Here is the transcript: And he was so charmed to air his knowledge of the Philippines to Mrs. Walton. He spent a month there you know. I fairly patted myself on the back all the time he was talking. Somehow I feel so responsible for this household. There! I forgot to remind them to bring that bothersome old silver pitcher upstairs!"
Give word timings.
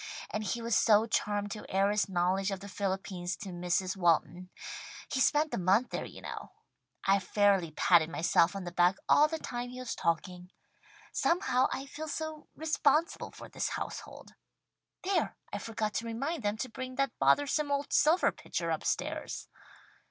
And 0.31 0.43
he 0.43 0.63
was 0.63 0.75
so 0.75 1.05
charmed 1.05 1.51
to 1.51 1.69
air 1.69 1.91
his 1.91 2.09
knowledge 2.09 2.49
of 2.49 2.59
the 2.59 2.67
Philippines 2.67 3.35
to 3.37 3.49
Mrs. 3.49 3.95
Walton. 3.95 4.49
He 5.13 5.19
spent 5.19 5.53
a 5.53 5.59
month 5.59 5.91
there 5.91 6.05
you 6.05 6.23
know. 6.23 6.53
I 7.05 7.19
fairly 7.19 7.69
patted 7.69 8.09
myself 8.09 8.55
on 8.55 8.63
the 8.63 8.71
back 8.71 8.95
all 9.07 9.27
the 9.27 9.37
time 9.37 9.69
he 9.69 9.79
was 9.79 9.93
talking. 9.93 10.49
Somehow 11.11 11.67
I 11.71 11.85
feel 11.85 12.07
so 12.07 12.47
responsible 12.55 13.29
for 13.29 13.47
this 13.47 13.69
household. 13.69 14.33
There! 15.03 15.35
I 15.53 15.59
forgot 15.59 15.93
to 15.93 16.07
remind 16.07 16.41
them 16.41 16.57
to 16.57 16.67
bring 16.69 16.95
that 16.95 17.11
bothersome 17.19 17.71
old 17.71 17.93
silver 17.93 18.31
pitcher 18.31 18.71
upstairs!" 18.71 19.49